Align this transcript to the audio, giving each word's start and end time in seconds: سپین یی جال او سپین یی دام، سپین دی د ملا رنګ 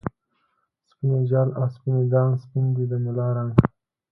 سپین 0.89 1.13
یی 1.19 1.23
جال 1.29 1.49
او 1.57 1.65
سپین 1.73 1.95
یی 2.01 2.07
دام، 2.13 2.29
سپین 2.41 2.65
دی 2.75 2.83
د 2.91 2.93
ملا 3.03 3.27
رنګ 3.37 3.53